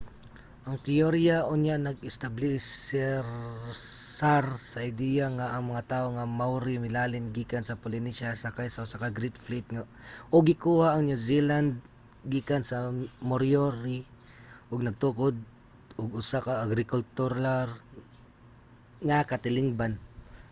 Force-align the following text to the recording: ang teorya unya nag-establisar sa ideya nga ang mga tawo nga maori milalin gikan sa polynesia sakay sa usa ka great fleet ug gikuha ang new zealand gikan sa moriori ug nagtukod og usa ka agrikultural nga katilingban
ang 0.67 0.77
teorya 0.87 1.37
unya 1.55 1.75
nag-establisar 1.87 3.25
sa 4.73 4.79
ideya 4.91 5.25
nga 5.37 5.47
ang 5.51 5.63
mga 5.71 5.85
tawo 5.91 6.07
nga 6.15 6.31
maori 6.39 6.73
milalin 6.85 7.25
gikan 7.37 7.63
sa 7.65 7.79
polynesia 7.83 8.41
sakay 8.43 8.67
sa 8.71 8.83
usa 8.85 9.01
ka 9.03 9.15
great 9.17 9.37
fleet 9.45 9.65
ug 10.33 10.41
gikuha 10.49 10.87
ang 10.91 11.01
new 11.05 11.19
zealand 11.29 11.71
gikan 12.33 12.63
sa 12.69 12.77
moriori 13.29 13.99
ug 14.71 14.79
nagtukod 14.87 15.35
og 15.99 16.09
usa 16.21 16.37
ka 16.45 16.53
agrikultural 16.65 17.69
nga 19.07 19.19
katilingban 19.31 19.93